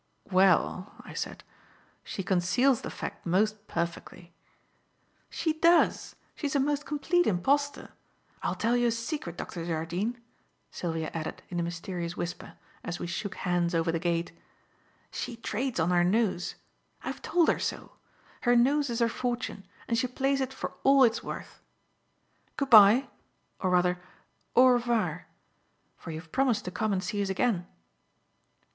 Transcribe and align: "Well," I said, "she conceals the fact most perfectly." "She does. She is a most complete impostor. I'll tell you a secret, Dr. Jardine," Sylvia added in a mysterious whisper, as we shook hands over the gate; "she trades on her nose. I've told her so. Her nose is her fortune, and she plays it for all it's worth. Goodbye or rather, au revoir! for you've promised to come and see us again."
"Well," 0.31 0.93
I 1.01 1.13
said, 1.13 1.43
"she 2.03 2.23
conceals 2.23 2.81
the 2.81 2.89
fact 2.89 3.23
most 3.23 3.67
perfectly." 3.67 4.33
"She 5.29 5.53
does. 5.59 6.15
She 6.33 6.47
is 6.47 6.55
a 6.55 6.59
most 6.59 6.87
complete 6.87 7.27
impostor. 7.27 7.89
I'll 8.41 8.55
tell 8.55 8.75
you 8.75 8.87
a 8.87 8.91
secret, 8.91 9.37
Dr. 9.37 9.63
Jardine," 9.63 10.19
Sylvia 10.71 11.11
added 11.13 11.43
in 11.49 11.59
a 11.59 11.61
mysterious 11.61 12.17
whisper, 12.17 12.57
as 12.83 12.97
we 12.97 13.05
shook 13.05 13.35
hands 13.35 13.75
over 13.75 13.91
the 13.91 13.99
gate; 13.99 14.31
"she 15.11 15.35
trades 15.35 15.79
on 15.79 15.91
her 15.91 16.03
nose. 16.03 16.55
I've 17.03 17.21
told 17.21 17.47
her 17.49 17.59
so. 17.59 17.91
Her 18.41 18.55
nose 18.55 18.89
is 18.89 19.01
her 19.01 19.07
fortune, 19.07 19.67
and 19.87 19.99
she 19.99 20.07
plays 20.07 20.41
it 20.41 20.51
for 20.51 20.73
all 20.81 21.03
it's 21.03 21.21
worth. 21.21 21.61
Goodbye 22.57 23.07
or 23.59 23.69
rather, 23.69 24.01
au 24.55 24.65
revoir! 24.69 25.27
for 25.95 26.09
you've 26.09 26.31
promised 26.31 26.65
to 26.65 26.71
come 26.71 26.91
and 26.91 27.03
see 27.03 27.21
us 27.21 27.29
again." 27.29 27.67